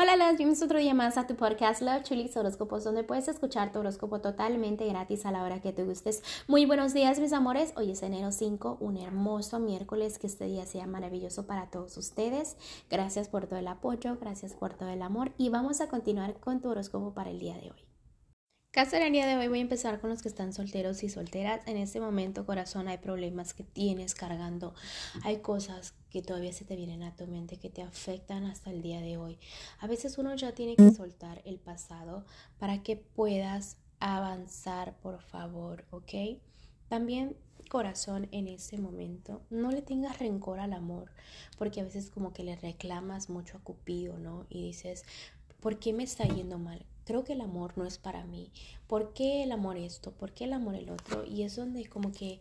Hola, 0.00 0.14
las 0.14 0.36
bienvenidos 0.36 0.62
otro 0.62 0.78
día 0.78 0.94
más 0.94 1.18
a 1.18 1.26
tu 1.26 1.34
podcast 1.34 1.82
Love 1.82 2.04
Chulis 2.04 2.36
Horóscopos, 2.36 2.84
donde 2.84 3.02
puedes 3.02 3.26
escuchar 3.26 3.72
tu 3.72 3.80
horóscopo 3.80 4.20
totalmente 4.20 4.86
gratis 4.86 5.26
a 5.26 5.32
la 5.32 5.42
hora 5.42 5.60
que 5.60 5.72
te 5.72 5.82
gustes. 5.82 6.22
Muy 6.46 6.66
buenos 6.66 6.94
días, 6.94 7.18
mis 7.18 7.32
amores. 7.32 7.72
Hoy 7.74 7.90
es 7.90 8.04
enero 8.04 8.30
5, 8.30 8.76
un 8.78 8.96
hermoso 8.96 9.58
miércoles. 9.58 10.20
Que 10.20 10.28
este 10.28 10.44
día 10.44 10.66
sea 10.66 10.86
maravilloso 10.86 11.48
para 11.48 11.68
todos 11.68 11.96
ustedes. 11.96 12.56
Gracias 12.88 13.28
por 13.28 13.48
todo 13.48 13.58
el 13.58 13.66
apoyo, 13.66 14.16
gracias 14.20 14.54
por 14.54 14.74
todo 14.74 14.90
el 14.90 15.02
amor. 15.02 15.32
Y 15.36 15.48
vamos 15.48 15.80
a 15.80 15.88
continuar 15.88 16.34
con 16.34 16.60
tu 16.60 16.68
horóscopo 16.68 17.12
para 17.12 17.30
el 17.30 17.40
día 17.40 17.56
de 17.56 17.72
hoy. 17.72 17.97
Día 19.10 19.26
de 19.26 19.36
hoy 19.36 19.48
voy 19.48 19.58
a 19.58 19.62
empezar 19.62 19.98
con 19.98 20.10
los 20.10 20.20
que 20.20 20.28
están 20.28 20.52
solteros 20.52 21.02
y 21.02 21.08
solteras. 21.08 21.66
En 21.66 21.78
este 21.78 22.00
momento, 22.00 22.44
corazón, 22.44 22.86
hay 22.86 22.98
problemas 22.98 23.54
que 23.54 23.64
tienes 23.64 24.14
cargando. 24.14 24.74
Hay 25.24 25.38
cosas 25.38 25.94
que 26.10 26.20
todavía 26.20 26.52
se 26.52 26.66
te 26.66 26.76
vienen 26.76 27.02
a 27.02 27.16
tu 27.16 27.26
mente 27.26 27.56
que 27.56 27.70
te 27.70 27.82
afectan 27.82 28.44
hasta 28.44 28.70
el 28.70 28.82
día 28.82 29.00
de 29.00 29.16
hoy. 29.16 29.38
A 29.80 29.86
veces 29.86 30.18
uno 30.18 30.34
ya 30.36 30.52
tiene 30.52 30.76
que 30.76 30.90
soltar 30.92 31.40
el 31.46 31.58
pasado 31.58 32.26
para 32.58 32.82
que 32.82 32.96
puedas 32.96 33.78
avanzar, 34.00 34.98
por 35.00 35.22
favor, 35.22 35.86
¿ok? 35.90 36.38
También 36.88 37.36
corazón 37.70 38.28
en 38.32 38.48
ese 38.48 38.78
momento, 38.78 39.42
no 39.50 39.70
le 39.70 39.82
tengas 39.82 40.18
rencor 40.18 40.60
al 40.60 40.74
amor, 40.74 41.10
porque 41.56 41.80
a 41.80 41.84
veces 41.84 42.10
como 42.10 42.32
que 42.32 42.44
le 42.44 42.54
reclamas 42.56 43.28
mucho 43.28 43.56
a 43.56 43.60
Cupido, 43.60 44.18
¿no? 44.18 44.46
Y 44.50 44.62
dices, 44.62 45.04
¿por 45.60 45.78
qué 45.78 45.92
me 45.92 46.04
está 46.04 46.24
yendo 46.24 46.58
mal? 46.58 46.86
Creo 47.08 47.24
que 47.24 47.32
el 47.32 47.40
amor 47.40 47.72
no 47.78 47.86
es 47.86 47.96
para 47.96 48.24
mí. 48.24 48.52
¿Por 48.86 49.14
qué 49.14 49.42
el 49.42 49.52
amor 49.52 49.78
esto? 49.78 50.12
¿Por 50.12 50.34
qué 50.34 50.44
el 50.44 50.52
amor 50.52 50.74
el 50.74 50.90
otro? 50.90 51.24
Y 51.24 51.42
es 51.42 51.56
donde 51.56 51.86
como 51.86 52.12
que 52.12 52.38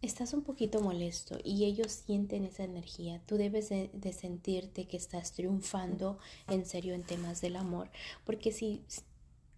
estás 0.00 0.32
un 0.32 0.42
poquito 0.42 0.80
molesto 0.80 1.38
y 1.44 1.66
ellos 1.66 1.92
sienten 1.92 2.46
esa 2.46 2.64
energía. 2.64 3.20
Tú 3.26 3.36
debes 3.36 3.68
de, 3.68 4.12
sentirte 4.14 4.86
que 4.86 4.96
estás 4.96 5.32
triunfando 5.32 6.18
en 6.48 6.64
serio 6.64 6.94
en 6.94 7.02
temas 7.02 7.42
del 7.42 7.56
amor. 7.56 7.90
Porque 8.24 8.52
si 8.52 8.82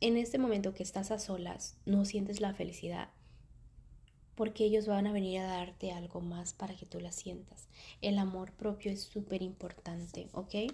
en 0.00 0.16
este 0.16 0.38
momento 0.38 0.74
que 0.74 0.82
estás 0.82 1.12
a 1.12 1.20
solas 1.20 1.76
no 1.86 2.04
sientes 2.04 2.40
la 2.40 2.52
felicidad, 2.52 3.10
porque 4.34 4.64
ellos 4.64 4.88
van 4.88 5.06
a 5.06 5.12
venir 5.12 5.38
a 5.38 5.46
darte 5.46 5.92
algo 5.92 6.20
más 6.20 6.52
para 6.52 6.74
que 6.74 6.84
tú 6.84 6.98
la 6.98 7.12
sientas. 7.12 7.68
El 8.00 8.18
amor 8.18 8.50
propio 8.50 8.90
es 8.90 9.04
súper 9.04 9.40
importante, 9.40 10.28
¿ok? 10.32 10.72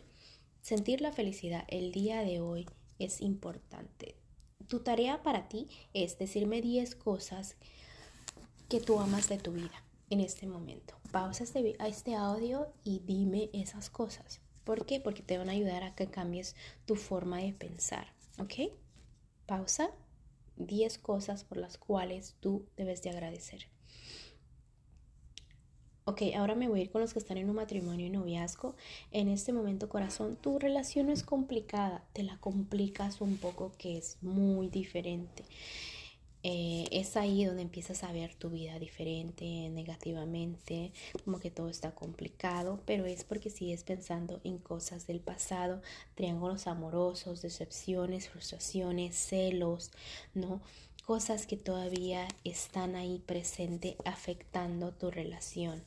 Sentir 0.62 1.02
la 1.02 1.12
felicidad 1.12 1.64
el 1.68 1.92
día 1.92 2.22
de 2.22 2.40
hoy 2.40 2.66
es 2.98 3.20
importante. 3.20 4.16
Tu 4.68 4.80
tarea 4.80 5.22
para 5.22 5.48
ti 5.48 5.68
es 5.92 6.18
decirme 6.18 6.62
10 6.62 6.94
cosas 6.96 7.56
que 8.68 8.80
tú 8.80 8.98
amas 8.98 9.28
de 9.28 9.38
tu 9.38 9.52
vida 9.52 9.84
en 10.10 10.20
este 10.20 10.46
momento. 10.46 10.94
Pausa 11.12 11.44
este, 11.44 11.76
este 11.86 12.14
audio 12.14 12.72
y 12.82 13.00
dime 13.00 13.50
esas 13.52 13.90
cosas. 13.90 14.40
¿Por 14.64 14.86
qué? 14.86 15.00
Porque 15.00 15.22
te 15.22 15.38
van 15.38 15.48
a 15.48 15.52
ayudar 15.52 15.82
a 15.82 15.94
que 15.94 16.10
cambies 16.10 16.56
tu 16.86 16.96
forma 16.96 17.38
de 17.38 17.52
pensar. 17.52 18.14
¿Ok? 18.38 18.72
Pausa. 19.46 19.90
10 20.56 20.98
cosas 20.98 21.44
por 21.44 21.58
las 21.58 21.78
cuales 21.78 22.36
tú 22.40 22.66
debes 22.76 23.02
de 23.02 23.10
agradecer. 23.10 23.68
Ok, 26.06 26.20
ahora 26.36 26.54
me 26.54 26.68
voy 26.68 26.80
a 26.80 26.82
ir 26.82 26.90
con 26.90 27.00
los 27.00 27.14
que 27.14 27.18
están 27.18 27.38
en 27.38 27.48
un 27.48 27.56
matrimonio 27.56 28.06
y 28.06 28.10
noviazgo. 28.10 28.74
En 29.10 29.28
este 29.28 29.54
momento, 29.54 29.88
corazón, 29.88 30.36
tu 30.36 30.58
relación 30.58 31.06
no 31.06 31.12
es 31.12 31.22
complicada, 31.22 32.04
te 32.12 32.22
la 32.22 32.36
complicas 32.40 33.22
un 33.22 33.38
poco 33.38 33.72
que 33.78 33.96
es 33.96 34.18
muy 34.20 34.68
diferente. 34.68 35.44
Eh, 36.42 36.84
es 36.90 37.16
ahí 37.16 37.46
donde 37.46 37.62
empiezas 37.62 38.04
a 38.04 38.12
ver 38.12 38.34
tu 38.34 38.50
vida 38.50 38.78
diferente, 38.78 39.70
negativamente, 39.70 40.92
como 41.24 41.40
que 41.40 41.50
todo 41.50 41.70
está 41.70 41.94
complicado, 41.94 42.80
pero 42.84 43.06
es 43.06 43.24
porque 43.24 43.48
sigues 43.48 43.82
pensando 43.82 44.42
en 44.44 44.58
cosas 44.58 45.06
del 45.06 45.20
pasado, 45.20 45.80
triángulos 46.16 46.66
amorosos, 46.66 47.40
decepciones, 47.40 48.28
frustraciones, 48.28 49.16
celos, 49.16 49.90
¿no? 50.34 50.60
cosas 51.06 51.46
que 51.46 51.56
todavía 51.56 52.26
están 52.44 52.96
ahí 52.96 53.22
presente 53.26 53.96
afectando 54.04 54.92
tu 54.92 55.10
relación. 55.10 55.82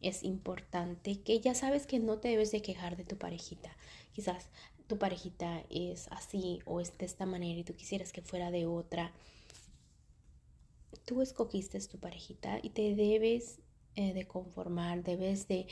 Es 0.00 0.22
importante 0.22 1.20
que 1.22 1.40
ya 1.40 1.54
sabes 1.54 1.86
que 1.86 1.98
no 1.98 2.18
te 2.18 2.28
debes 2.28 2.50
de 2.52 2.62
quejar 2.62 2.96
de 2.96 3.04
tu 3.04 3.16
parejita. 3.16 3.76
Quizás 4.12 4.48
tu 4.86 4.98
parejita 4.98 5.64
es 5.68 6.08
así 6.10 6.60
o 6.64 6.80
es 6.80 6.96
de 6.98 7.06
esta 7.06 7.26
manera 7.26 7.58
y 7.60 7.64
tú 7.64 7.74
quisieras 7.74 8.12
que 8.12 8.22
fuera 8.22 8.50
de 8.50 8.66
otra. 8.66 9.12
Tú 11.04 11.22
escogiste 11.22 11.80
tu 11.80 11.98
parejita 11.98 12.58
y 12.62 12.70
te 12.70 12.94
debes 12.94 13.60
eh, 13.94 14.12
de 14.12 14.26
conformar, 14.26 15.02
debes 15.02 15.48
de 15.48 15.66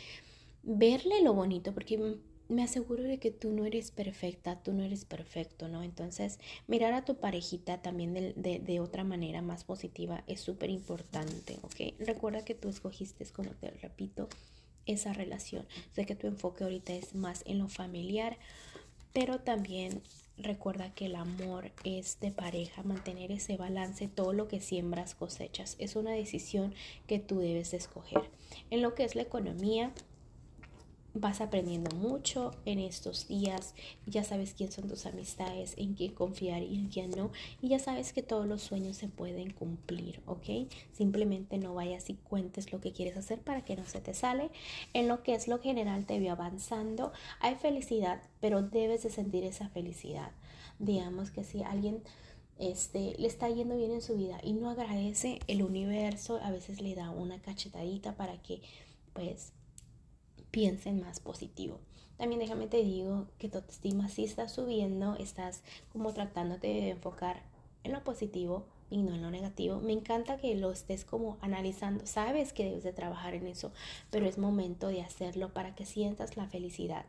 verle 0.62 1.22
lo 1.22 1.34
bonito 1.34 1.74
porque 1.74 2.18
me 2.49 2.62
aseguro 2.62 3.03
de 3.03 3.19
que 3.19 3.31
tú 3.31 3.53
no 3.53 3.65
eres 3.65 3.91
perfecta, 3.91 4.62
tú 4.62 4.72
no 4.72 4.82
eres 4.82 5.05
perfecto, 5.05 5.69
¿no? 5.69 5.82
Entonces, 5.82 6.38
mirar 6.66 6.93
a 6.93 7.05
tu 7.05 7.16
parejita 7.16 7.81
también 7.81 8.15
de, 8.15 8.81
otra 8.81 9.05
manera 9.05 9.41
más 9.41 9.65
positiva 9.65 10.25
es 10.27 10.41
súper 10.41 10.71
importante, 10.71 11.59
¿ok? 11.62 11.94
Recuerda 11.99 12.44
que 12.44 12.55
tú 12.55 12.69
escogiste, 12.69 13.25
como 13.27 13.50
te 13.53 13.71
repito, 13.71 14.28
esa 14.87 15.12
relación. 15.12 15.66
Sé 15.93 16.05
que 16.05 16.15
tu 16.15 16.27
enfoque 16.27 16.65
ahorita 16.65 16.93
es 16.93 17.15
más 17.15 17.43
en 17.47 17.59
lo 17.59 17.69
familiar, 17.69 18.37
pero 19.12 19.41
también 19.41 20.03
recuerda 20.37 20.93
que 20.93 21.06
el 21.06 21.15
amor 21.15 21.71
es 21.84 22.19
de 22.21 22.31
pareja, 22.31 22.82
mantener 22.82 23.31
ese 23.32 23.56
balance, 23.56 24.09
todo 24.09 24.32
lo 24.32 24.49
que 24.49 24.61
siembras 24.61 25.15
cosechas. 25.15 25.76
Es 25.78 25.97
una 25.97 26.11
decisión 26.11 26.75
que 27.06 27.21
tú 27.21 27.38
debes 27.38 27.72
escoger. 27.72 28.22
En 28.71 28.82
lo 28.82 28.94
que 28.94 29.05
es 29.05 29.15
la 29.15 29.22
economía, 29.22 29.93
vas 31.14 31.41
aprendiendo 31.41 31.94
mucho 31.97 32.50
en 32.64 32.80
estos 32.80 33.28
días, 33.28 33.75
ya 34.06 34.25
sabes 34.25 34.52
quién 34.52 34.72
son 34.72 34.88
tus 34.88 35.06
amistades, 35.06 35.75
en 35.76 35.94
quién 35.94 36.12
confiar 36.12 36.62
y 36.62 36.75
en 36.75 36.88
quién 36.88 37.12
no, 37.12 37.30
y 37.62 37.69
ya 37.69 37.78
sabes 37.78 38.12
que 38.12 38.22
todos 38.22 38.47
los 38.47 38.62
sueños 38.62 38.97
se 38.97 39.08
pueden 39.08 39.52
cumplir, 39.52 40.20
¿ok? 40.26 40.69
Simplemente 40.92 41.56
no 41.58 41.75
vayas 41.75 42.10
y 42.10 42.14
cuentes 42.14 42.72
lo 42.72 42.80
que 42.80 42.92
quieres 42.92 43.16
hacer 43.16 43.41
para 43.41 43.64
que 43.64 43.76
no 43.76 43.86
se 43.86 44.00
te 44.00 44.12
sale. 44.12 44.50
En 44.92 45.06
lo 45.08 45.22
que 45.22 45.34
es 45.34 45.47
lo 45.47 45.60
general 45.60 46.04
te 46.04 46.19
veo 46.19 46.32
avanzando, 46.32 47.12
hay 47.41 47.54
felicidad, 47.54 48.20
pero 48.41 48.62
debes 48.62 49.04
de 49.04 49.10
sentir 49.10 49.44
esa 49.44 49.69
felicidad. 49.69 50.32
Digamos 50.81 51.31
que 51.31 51.44
si 51.44 51.62
alguien 51.62 52.02
este, 52.58 53.14
le 53.19 53.28
está 53.28 53.48
yendo 53.48 53.76
bien 53.76 53.92
en 53.92 54.02
su 54.02 54.16
vida 54.16 54.41
y 54.42 54.52
no 54.52 54.70
agradece, 54.70 55.38
el 55.46 55.62
universo 55.62 56.41
a 56.42 56.50
veces 56.50 56.81
le 56.81 56.94
da 56.94 57.10
una 57.10 57.41
cachetadita 57.41 58.16
para 58.16 58.42
que 58.42 58.60
pues 59.12 59.52
piensen 60.54 61.00
más 61.00 61.19
positivo. 61.19 61.81
También 62.16 62.38
déjame 62.38 62.69
te 62.69 62.84
digo 62.84 63.26
que 63.38 63.48
tu 63.48 63.59
autoestima 63.59 64.09
sí 64.09 64.25
está 64.25 64.48
subiendo, 64.48 65.16
estás 65.16 65.65
como 65.92 66.12
tratándote 66.12 66.69
de 66.69 66.91
enfocar 66.91 67.42
en 67.82 67.91
lo 67.91 68.04
positivo 68.04 68.64
y 68.88 69.03
no 69.03 69.14
en 69.14 69.22
lo 69.22 69.32
negativo. 69.32 69.81
Me 69.81 69.93
encanta 69.93 70.37
que 70.37 70.54
lo 70.54 70.70
estés 70.70 71.04
como 71.04 71.38
analizando, 71.41 72.06
sabes 72.06 72.53
que 72.53 72.66
debes 72.66 72.84
de 72.84 72.93
trabajar 72.93 73.34
en 73.34 73.48
eso, 73.48 73.72
pero 74.12 74.26
es 74.26 74.38
momento 74.38 74.87
de 74.87 75.03
hacerlo 75.03 75.53
para 75.53 75.75
que 75.75 75.87
sientas 75.87 76.37
la 76.37 76.47
felicidad. 76.47 77.04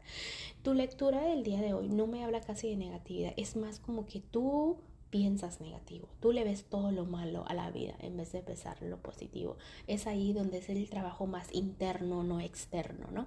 Tu 0.64 0.74
lectura 0.74 1.22
del 1.22 1.44
día 1.44 1.62
de 1.62 1.76
hoy 1.76 1.88
no 1.88 2.08
me 2.08 2.24
habla 2.24 2.42
casi 2.42 2.72
de 2.72 2.78
negatividad, 2.78 3.34
es 3.38 3.56
más 3.56 3.80
como 3.80 4.08
que 4.08 4.22
tú 4.22 4.78
piensas 5.16 5.62
negativo, 5.62 6.10
tú 6.20 6.34
le 6.34 6.44
ves 6.44 6.66
todo 6.66 6.92
lo 6.92 7.06
malo 7.06 7.46
a 7.48 7.54
la 7.54 7.72
vida 7.72 7.94
en 8.02 8.18
vez 8.18 8.34
de 8.34 8.42
pensar 8.42 8.82
lo 8.82 8.98
positivo. 8.98 9.56
Es 9.88 10.08
ahí 10.08 10.34
donde 10.34 10.58
es 10.58 10.68
el 10.68 10.90
trabajo 10.90 11.26
más 11.26 11.48
interno, 11.54 12.22
no 12.22 12.42
externo, 12.42 13.08
¿no? 13.14 13.26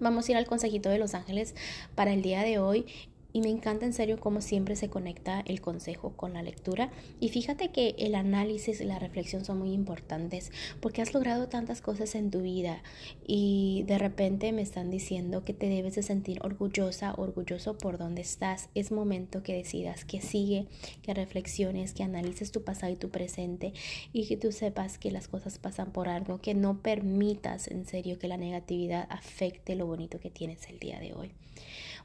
Vamos 0.00 0.26
a 0.26 0.32
ir 0.32 0.38
al 0.38 0.46
consejito 0.46 0.88
de 0.88 0.96
los 0.96 1.12
ángeles 1.12 1.54
para 1.94 2.14
el 2.14 2.22
día 2.22 2.44
de 2.44 2.58
hoy 2.58 2.86
y 3.32 3.40
me 3.40 3.50
encanta 3.50 3.86
en 3.86 3.92
serio 3.92 4.18
cómo 4.20 4.40
siempre 4.40 4.76
se 4.76 4.90
conecta 4.90 5.40
el 5.46 5.60
consejo 5.60 6.12
con 6.16 6.34
la 6.34 6.42
lectura. 6.42 6.90
Y 7.20 7.30
fíjate 7.30 7.70
que 7.70 7.94
el 7.98 8.14
análisis 8.14 8.80
y 8.80 8.84
la 8.84 8.98
reflexión 8.98 9.44
son 9.44 9.58
muy 9.58 9.72
importantes 9.72 10.50
porque 10.80 11.02
has 11.02 11.14
logrado 11.14 11.48
tantas 11.48 11.80
cosas 11.80 12.14
en 12.14 12.30
tu 12.30 12.42
vida 12.42 12.82
y 13.26 13.84
de 13.86 13.98
repente 13.98 14.52
me 14.52 14.62
están 14.62 14.90
diciendo 14.90 15.44
que 15.44 15.54
te 15.54 15.68
debes 15.68 15.94
de 15.94 16.02
sentir 16.02 16.40
orgullosa, 16.42 17.14
orgulloso 17.16 17.78
por 17.78 17.98
donde 17.98 18.22
estás. 18.22 18.68
Es 18.74 18.92
momento 18.92 19.42
que 19.42 19.54
decidas 19.54 20.04
que 20.04 20.20
sigue, 20.20 20.66
que 21.02 21.14
reflexiones, 21.14 21.94
que 21.94 22.02
analices 22.02 22.52
tu 22.52 22.62
pasado 22.62 22.92
y 22.92 22.96
tu 22.96 23.10
presente 23.10 23.72
y 24.12 24.26
que 24.26 24.36
tú 24.36 24.52
sepas 24.52 24.98
que 24.98 25.10
las 25.10 25.28
cosas 25.28 25.58
pasan 25.58 25.92
por 25.92 26.08
algo, 26.08 26.40
que 26.40 26.54
no 26.54 26.82
permitas 26.82 27.68
en 27.68 27.86
serio 27.86 28.18
que 28.18 28.28
la 28.28 28.36
negatividad 28.36 29.06
afecte 29.10 29.74
lo 29.74 29.86
bonito 29.86 30.20
que 30.20 30.30
tienes 30.30 30.68
el 30.68 30.78
día 30.78 31.00
de 31.00 31.14
hoy. 31.14 31.32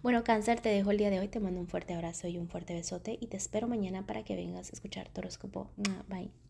Bueno, 0.04 0.24
cáncer, 0.24 0.60
te 0.60 0.70
dejo 0.70 0.92
el 0.92 0.98
día 0.98 1.10
de 1.10 1.20
hoy, 1.20 1.28
te 1.28 1.40
mando 1.40 1.60
un 1.60 1.68
fuerte 1.68 1.94
abrazo 1.94 2.28
y 2.28 2.38
un 2.38 2.48
fuerte 2.48 2.74
besote 2.74 3.18
y 3.20 3.28
te 3.28 3.38
espero 3.38 3.68
mañana 3.68 4.06
para 4.06 4.24
que 4.24 4.36
vengas 4.36 4.70
a 4.70 4.74
escuchar 4.74 5.10
tu 5.10 5.22
horóscopo. 5.22 5.70
Bye. 6.08 6.47